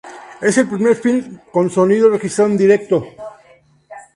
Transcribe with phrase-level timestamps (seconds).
[0.41, 3.05] Es el primer film con sonido registrado en directo.